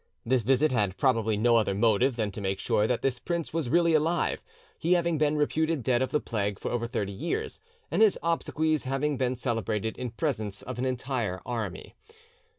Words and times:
This 0.25 0.41
visit 0.41 0.71
had 0.71 0.97
probably 0.97 1.37
no 1.37 1.57
other 1.57 1.75
motive 1.75 2.15
than 2.15 2.31
to 2.31 2.41
make 2.41 2.57
sure 2.57 2.87
that 2.87 3.03
this 3.03 3.19
prince 3.19 3.53
was 3.53 3.69
really 3.69 3.93
alive, 3.93 4.41
he 4.79 4.93
having 4.93 5.19
been 5.19 5.37
reputed 5.37 5.83
dead 5.83 6.01
of 6.01 6.09
the 6.09 6.19
plague 6.19 6.57
for 6.57 6.71
over 6.71 6.87
thirty 6.87 7.11
years, 7.13 7.61
and 7.91 8.01
his 8.01 8.17
obsequies 8.23 8.85
having 8.85 9.15
been 9.17 9.35
celebrated 9.35 9.95
in 9.99 10.09
presence 10.09 10.63
of 10.63 10.79
an 10.79 10.85
entire 10.85 11.39
army. 11.45 11.93